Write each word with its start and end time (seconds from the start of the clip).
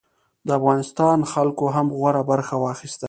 د 0.45 0.49
افغانستان 0.59 1.17
خلکو 1.33 1.65
هم 1.75 1.87
غوره 1.97 2.21
برخه 2.31 2.55
واخیسته. 2.63 2.99